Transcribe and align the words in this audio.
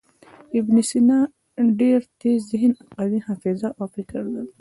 ابن 0.57 0.75
سینا 0.89 1.19
ډېر 1.79 1.99
تېز 2.21 2.37
ذهن، 2.51 2.73
قوي 2.95 3.19
حافظه 3.27 3.69
او 3.79 3.85
فکر 3.93 4.13
درلود. 4.25 4.47